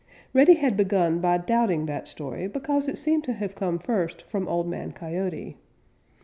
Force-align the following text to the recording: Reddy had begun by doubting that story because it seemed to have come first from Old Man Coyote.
Reddy 0.33 0.55
had 0.55 0.75
begun 0.75 1.19
by 1.19 1.37
doubting 1.37 1.85
that 1.85 2.07
story 2.07 2.47
because 2.47 2.87
it 2.87 2.97
seemed 2.97 3.23
to 3.25 3.33
have 3.33 3.53
come 3.53 3.77
first 3.77 4.23
from 4.23 4.47
Old 4.47 4.67
Man 4.67 4.93
Coyote. 4.93 5.57